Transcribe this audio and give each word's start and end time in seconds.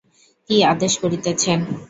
কী 0.49 0.57
আদেশ 0.71 0.93
করিতেছেন? 1.01 1.59